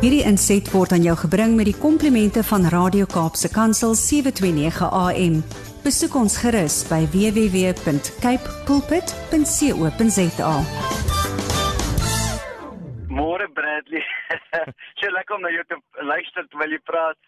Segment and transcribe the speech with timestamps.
[0.00, 5.34] Hierdie inset word aan jou gebring met die komplimente van Radio Kaapse Kansel 729 AM.
[5.84, 10.54] Besoek ons gerus by www.cape pulpit.co.za.
[13.12, 14.00] Môre Bradley.
[14.98, 17.20] so lekker om na jou te luister terwyl jy praat.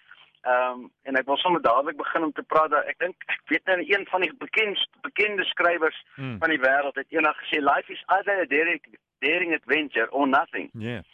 [0.49, 2.73] Ehm um, en ek wil sommer dadelik begin om te praat.
[2.89, 6.41] Ek dink ek weet nou een van die bekendste bekende skrywers hmm.
[6.41, 8.81] van die wêreld het eendag gesê life is either a daring,
[9.21, 10.73] daring adventure or nothing.
[10.73, 10.97] Ja.
[10.97, 11.05] Yeah.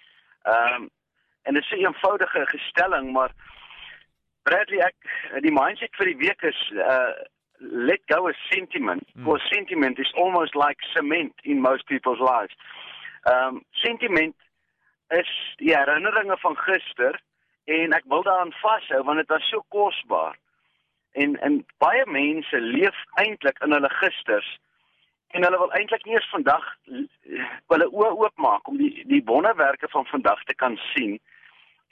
[0.46, 0.88] Ehm um,
[1.42, 3.32] en dit is 'n eenvoudige gestelling, maar
[4.42, 4.96] Bradley ek
[5.42, 7.12] die mindset vir die week is uh
[7.60, 9.04] let go of sentiment.
[9.14, 9.24] Mm.
[9.24, 12.54] Because sentiment is almost like cement in most people's lives.
[13.24, 14.36] Um, sentiment
[15.08, 17.18] is die herinneringe van gister
[17.64, 20.36] en ek wil daaraan vashou want dit was so kosbaar.
[21.12, 24.48] En en baie mense leef eintlik in hulle gisters
[25.36, 26.64] en hulle wil eintlik nie eens vandag
[27.72, 31.18] hulle oë oopmaak om die die wonderwerke van vandag te kan sien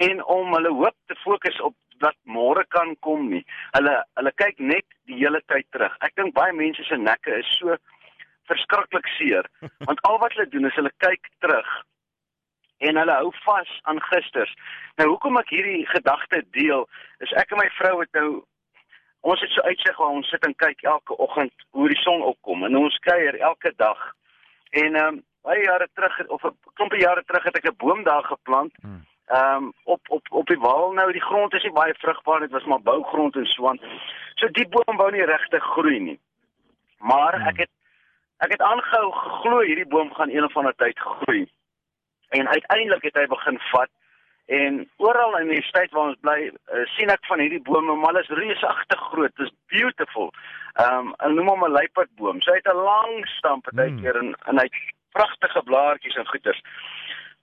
[0.07, 3.43] en om hulle hoop te fokus op wat môre kan kom nie.
[3.77, 5.95] Hulle hulle kyk net die hele tyd terug.
[6.05, 7.77] Ek dink baie mense se nekke is so
[8.51, 9.49] verskriklik seer
[9.89, 11.71] want al wat hulle doen is hulle kyk terug
[12.85, 14.53] en hulle hou vas aan gisters.
[15.01, 16.85] Nou hoekom ek hierdie gedagte deel
[17.25, 18.29] is ek en my vrou het nou
[19.27, 22.65] ons het so uitsig waar ons sit en kyk elke oggend hoe die son opkom
[22.65, 24.13] en ons kuier elke dag.
[24.71, 28.03] En ehm um, baie jare terug of 'n klompie jare terug het ek 'n boom
[28.03, 28.73] daar geplant.
[28.83, 29.05] Hmm.
[29.27, 32.51] Ehm um, op op op die wal nou die grond is nie baie vrugbaar dit
[32.51, 33.81] was maar bougrond en so aan.
[34.35, 36.19] So die boom wou nie regtig groei nie.
[36.99, 37.47] Maar hmm.
[37.47, 37.71] ek het
[38.39, 41.49] ek het aangehou geglo hierdie boom gaan een of ander tyd groei.
[42.29, 43.91] En uiteindelik het hy begin vat
[44.47, 48.13] En oral in die stad waar ons bly, uh, sien ek van hierdie bome, maar
[48.13, 49.35] hulle is reusagtig groot.
[49.37, 50.31] Dit is beautiful.
[50.79, 52.41] Ehm um, en noem hom 'n luiperdboom.
[52.41, 54.23] So hy het 'n lang stam partykeer mm.
[54.23, 56.63] en en hy het pragtige blaartjies en goeters.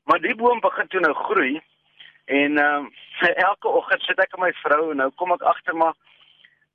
[0.03, 1.61] Maar die boom begin toe nou groei
[2.25, 2.91] en ehm um,
[3.49, 5.93] elke oggend sit ek met my vrou en nou kom ek agter maar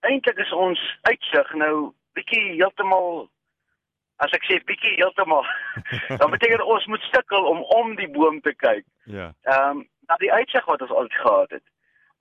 [0.01, 3.29] eintlik is ons uitsig nou bietjie heeltemal
[4.17, 5.47] as ek sê bietjie heeltemal
[6.21, 8.85] dan beteken ons moet sukkel om om die boom te kyk.
[9.05, 9.33] Ja.
[9.43, 11.65] Ehm um, na die uitsig wat ons al gehad het.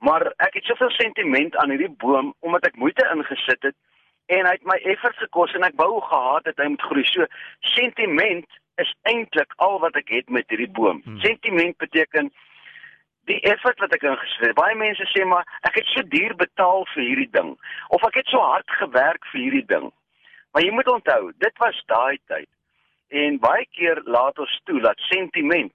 [0.03, 3.77] Maar ek het soveel sentiment aan hierdie boom omdat ek moeite ingesit het
[4.27, 7.05] en hy het my effort gekos en ek wou gehad het hy moet groei.
[7.07, 7.25] So
[7.73, 10.99] sentiment is eintlik al wat ek het met hierdie boom.
[11.05, 11.21] Hmm.
[11.23, 12.29] Sentiment beteken
[13.31, 14.57] die effort wat ek ingesit het.
[14.59, 17.55] Baie mense sê maar ek het so duur betaal vir hierdie ding
[17.95, 19.89] of ek het so hard gewerk vir hierdie ding.
[20.51, 22.49] Maar jy moet onthou, dit was daai tyd.
[23.07, 25.71] En baie keer laat ons toe dat sentiment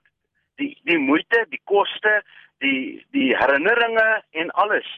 [0.63, 2.21] die die moeite, die koste,
[2.65, 4.09] die die herinneringe
[4.43, 4.89] en alles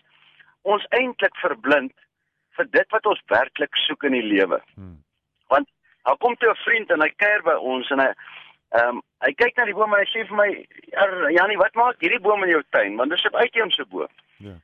[0.62, 1.92] ons eintlik verblind
[2.56, 4.60] vir dit wat ons werklik soek in die lewe.
[4.74, 4.96] Hmm.
[5.52, 5.68] Want
[6.08, 8.10] daar kom toe 'n vriend en hy kuier by ons en hy
[8.74, 10.48] ehm um, hy kyk na die boom en hy sê vir my
[11.36, 12.96] Janie, wat maak hierdie boom in jou tuin?
[12.96, 14.12] Want dis 'n uitheemse boom.
[14.36, 14.56] Ja.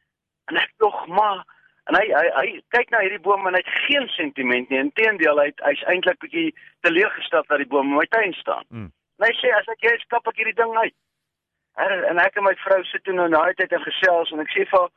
[0.51, 1.45] En ek dog maar
[1.87, 4.79] en hy hy hy kyk na hierdie boom en hy het geen sentiment nie.
[4.79, 8.65] Inteendeel, hy hy's eintlik bietjie teleurgesteld dat die boom in my tuin staan.
[8.69, 8.93] Hmm.
[9.21, 10.97] Hy sê as ek jy skap ek hierdie ding uit.
[11.77, 14.43] En, en ek en my vrou sit toe nou na die tyd en gesels en
[14.45, 14.89] ek sê vir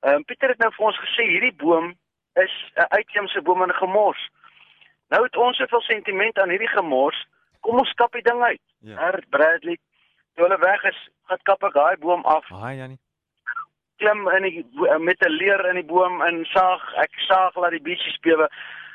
[0.00, 1.90] ehm um, Pieter het nou vir ons gesê hierdie boom
[2.40, 4.22] is 'n uitheemse boom en gemors.
[5.12, 7.26] Nou het ons soveel sentiment aan hierdie gemors.
[7.60, 8.62] Kom ons kap die ding uit.
[8.78, 8.96] Ja.
[8.96, 9.78] Her Bradley,
[10.34, 12.48] toe hulle weg is, gaan kap ek daai boom af.
[12.48, 12.98] Haai Janie.
[13.96, 14.66] Klim in die
[14.98, 18.48] met 'n leer in die boom en saag, ek saag laat die bietjie spewe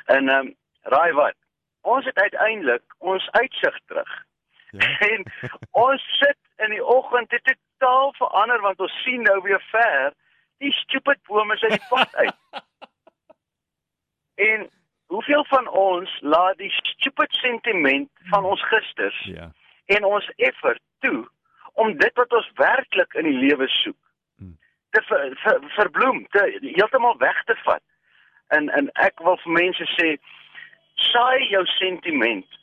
[0.05, 1.35] en ehm um, raai wat?
[1.81, 4.24] Ons het uiteindelik ons uitsig terug.
[4.77, 5.09] Ja.
[5.09, 5.25] En
[5.71, 10.13] ons sit in die oggend dit totaal verander want ons sien nou weer ver
[10.63, 12.35] die stupid bome uit die pad uit.
[14.49, 14.69] en
[15.05, 19.51] hoeveel van ons laat die stupid sentiment van ons gisters ja.
[19.85, 21.27] en ons effort toe
[21.73, 23.99] om dit wat ons werklik in die lewe soek
[24.37, 24.57] hmm.
[24.89, 27.83] te ver, ver, verbloem, te heeltemal weg te vat.
[28.55, 30.15] En en ek wil vir mense sê
[31.11, 32.59] saai jou sentiment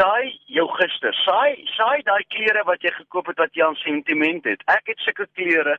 [0.00, 1.14] saai jou gister.
[1.24, 4.62] Saai saai daai klere wat jy gekoop het wat jy aan sentiment het.
[4.72, 5.76] Ek het sulke klere.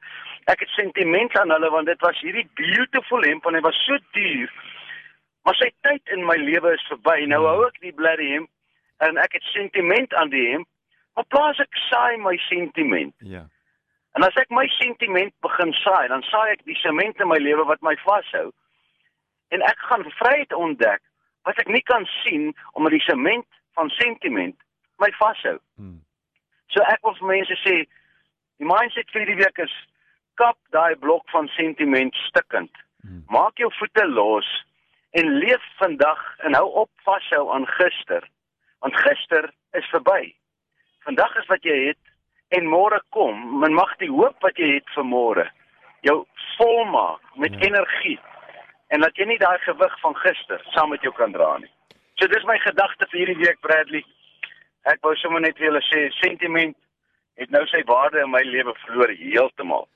[0.52, 3.98] Ek het sentiment aan hulle want dit was hierdie beautiful hemp en hy was so
[4.18, 4.52] duur.
[5.46, 7.26] Maar sy tyd in my lewe is verby.
[7.32, 8.52] Nou hou ek die bloody hemp
[9.02, 10.70] en ek het sentiment aan die hemp.
[11.18, 13.16] Maar plaas ek saai my sentiment.
[13.26, 13.48] Ja.
[14.18, 17.64] En as ek my sentiment begin saai, dan saai ek die sement in my lewe
[17.68, 18.50] wat my vashou.
[19.56, 21.02] En ek gaan vryheid ontdek
[21.48, 24.58] wat ek nie kan sien omdat die sement van sentiment
[25.02, 25.58] my vashou.
[25.76, 26.00] Hmm.
[26.72, 27.76] So ek wil vir mense sê
[28.62, 29.74] die mindset vir die week is
[30.40, 32.72] kap daai blok van sentiment stikkend.
[33.02, 33.24] Hmm.
[33.34, 34.50] Maak jou voete los
[35.18, 38.28] en leef vandag en hou op vashou aan gister.
[38.82, 40.34] Want gister is verby.
[41.06, 42.14] Vandag is wat jy het
[42.56, 45.48] en môre kom, men mag die hoop wat jy het vir môre
[46.02, 46.24] jou
[46.58, 47.60] volmaak met ja.
[47.70, 48.20] energie
[48.88, 51.70] en dat jy nie daai gewig van gister saam met jou kan dra nie.
[52.22, 54.04] So dis my gedagte vir hierdie week Bradley.
[54.86, 56.76] Ek wou sommer net vir julle sê sentiment
[57.42, 59.88] het nou sy waarde in my lewe verloor heeltemal.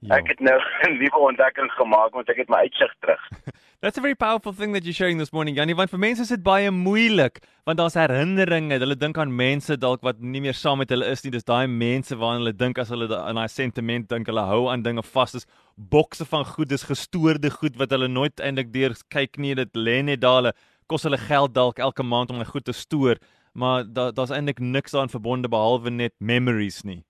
[0.00, 0.16] Ja.
[0.16, 0.56] Ek het nou
[0.88, 3.20] 'n nuwe ontdekking gemaak want ek het my uitsig terug.
[3.84, 6.32] That's a very powerful thing that you're sharing this morning, Janie, want vir mense is
[6.32, 8.80] dit baie moeilik want daar's herinneringe.
[8.80, 11.32] Hulle dink aan mense dalk wat nie meer saam met hulle is nie.
[11.36, 14.26] Dis daai mense waaraan hulle dink as hulle aan daai sentiment dink.
[14.32, 15.36] Hulle hou aan dinge vas.
[15.36, 15.44] Dis
[15.76, 19.52] bokse van goed, dis gestoorde goed wat hulle nooit eintlik deur kyk nie.
[19.54, 20.40] Dit lê net daar.
[20.40, 20.54] Hulle
[20.86, 23.20] kos hulle geld dalk elke maand om hy goed te stoor,
[23.52, 27.02] maar daar daar's eintlik niks daaraan verbonde behalwe net memories nie.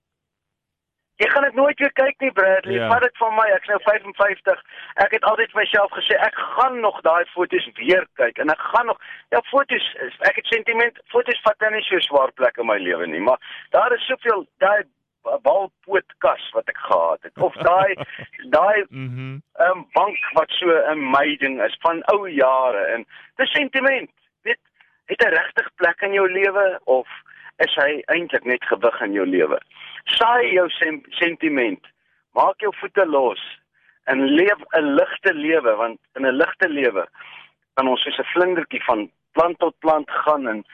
[1.15, 2.75] Jy gaan dit nooit weer kyk nie, Bradley.
[2.75, 2.87] Ja.
[2.91, 3.45] Vat dit van my.
[3.55, 4.63] Ek's nou 55.
[5.03, 8.65] Ek het altyd vir myself gesê ek gaan nog daai foto's weer kyk en ek
[8.73, 8.99] gaan nog
[9.31, 9.85] ja, foto's
[10.27, 13.39] ek het sentiment foto's vat dan nie so swaar plek in my lewe nie, maar
[13.71, 14.83] daar is soveel daai
[15.41, 17.95] balpootkas wat ek gehad het of daai
[18.57, 23.05] daai mhm mm um, bank wat so 'n amazing is van ou jare en
[23.35, 24.11] dis sentiment.
[24.41, 24.59] Weet,
[25.05, 27.07] het 'n regtig plek in jou lewe of
[27.57, 29.59] is hy eintlik net gewig in jou lewe?
[30.05, 31.81] saai jou sem sentiment.
[32.37, 33.41] Maak jou voete los
[34.11, 37.07] en leef 'n ligte lewe want in 'n ligte lewe
[37.75, 40.65] kan ons soos 'n vlindertjie van plant tot plant gaan en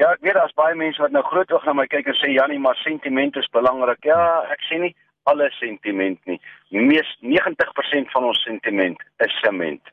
[0.00, 2.32] ja, ek weet daar's baie mense wat nou groot oog na my kyk en sê
[2.32, 4.02] Jannie, maar sentiment is belangrik.
[4.08, 4.20] Ja,
[4.52, 4.92] ek sê nie
[5.30, 6.40] alle sentiment nie.
[6.72, 9.92] Mees 90% van ons sentiment is sement.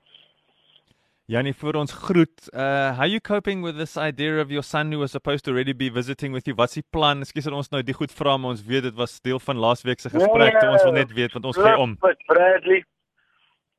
[1.28, 2.46] Janie voor ons groet.
[2.54, 5.74] Uh how you coping with this idea of your son who was supposed to already
[5.76, 6.56] be visiting with you?
[6.56, 7.20] Wat's die plan?
[7.26, 10.00] Ekskuus dat ons nou die goed vra, maar ons weet dit was deel van laasweek
[10.00, 10.56] se gesprek.
[10.56, 11.98] Nee, ons wil net weet want ons gee om.
[12.32, 12.86] Bradley.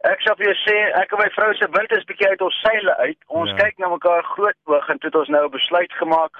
[0.06, 2.60] Ek sou vir jou sê, ek en my vrou se wind is bietjie uit ons
[2.62, 3.18] seile uit.
[3.34, 3.56] Ons ja.
[3.64, 6.38] kyk na mekaar groot oog en toe het ons nou 'n besluit gemaak.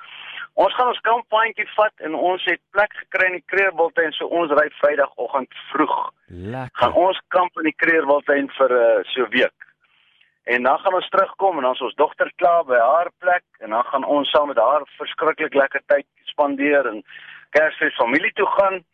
[0.54, 4.50] Ons gaan ons kamppuntjie vat en ons het plek gekry in die Kreerwiltuin so ons
[4.50, 5.98] ry Vrydagoggend vroeg.
[6.28, 6.78] Lekker.
[6.80, 9.58] Gaan ons kamp in die Kreerwiltuin vir uh, so 'n week.
[10.54, 13.70] En dan gaan ons terugkom en dan is ons dogter klaar by haar plek en
[13.70, 17.02] dan gaan ons saam met haar verskriklik lekker tyd spandeer en
[17.50, 18.84] Kersfees familie toe gaan.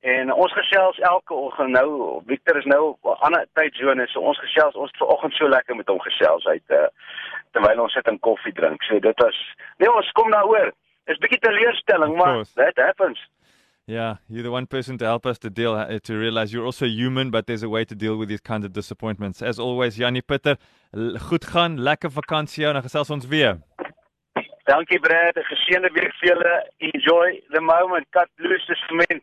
[0.00, 4.74] En ons gesels elke oggend nou, Victor is nou 'n ander tydsone, so ons gesels
[4.74, 6.86] ons vanoggend so lekker met hom gesels uit uh,
[7.50, 8.82] terwyl ons sit en koffie drink.
[8.82, 10.72] So dit was nee, ons kom daaroor.
[11.04, 13.28] Is bietjie teleurstelling, maar that happens.
[13.86, 16.86] Yeah, you're the one person to help us to deal uh, to realize you're also
[16.86, 19.42] human, but there's a way to deal with these kinds of disappointments.
[19.42, 20.58] As always, Janie Pitter,
[21.28, 23.58] goed gaan, lekker vakansie jou en dan gesels ons weer.
[24.68, 26.54] Dankie Brad, 'n geseënde week vir julle.
[26.78, 28.06] Enjoy the moment.
[28.10, 29.22] Cut loose the cement.